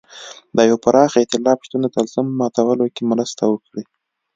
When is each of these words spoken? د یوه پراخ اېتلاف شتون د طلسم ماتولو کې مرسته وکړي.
د 0.55 0.57
یوه 0.69 0.79
پراخ 0.85 1.11
اېتلاف 1.21 1.57
شتون 1.65 1.81
د 1.83 1.87
طلسم 1.95 2.25
ماتولو 2.39 2.85
کې 2.95 3.03
مرسته 3.11 3.43
وکړي. 3.47 3.83